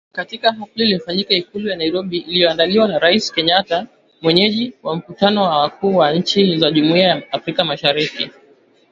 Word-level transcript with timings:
Katika 0.11 0.49
hafla 0.51 0.83
iliyofanyika 0.83 1.33
Ikulu 1.33 1.67
ya 1.67 1.75
Nairobi 1.75 2.17
iliyoandaliwa 2.17 2.87
na 2.87 2.99
Rais 2.99 3.31
Kenyatta 3.33 3.87
mwenyeji 4.21 4.73
wa 4.83 4.95
mkutano 4.95 5.43
wa 5.43 5.57
wakuu 5.61 5.95
wa 5.95 6.13
nchi 6.13 6.57
za 6.57 6.71
Jumuiya 6.71 7.07
ya 7.07 7.31
Afrika 7.33 7.63
Mashariki. 7.65 8.29